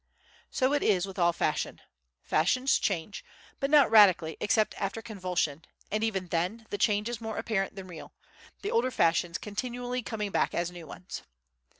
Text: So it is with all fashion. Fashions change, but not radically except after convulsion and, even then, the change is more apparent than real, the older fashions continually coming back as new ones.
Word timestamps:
So 0.49 0.73
it 0.73 0.81
is 0.81 1.05
with 1.05 1.19
all 1.19 1.31
fashion. 1.31 1.79
Fashions 2.23 2.79
change, 2.79 3.23
but 3.59 3.69
not 3.69 3.91
radically 3.91 4.35
except 4.39 4.73
after 4.79 4.99
convulsion 4.99 5.63
and, 5.91 6.03
even 6.03 6.29
then, 6.29 6.65
the 6.71 6.79
change 6.79 7.07
is 7.07 7.21
more 7.21 7.37
apparent 7.37 7.75
than 7.75 7.85
real, 7.85 8.11
the 8.63 8.71
older 8.71 8.89
fashions 8.89 9.37
continually 9.37 10.01
coming 10.01 10.31
back 10.31 10.55
as 10.55 10.71
new 10.71 10.87
ones. 10.87 11.21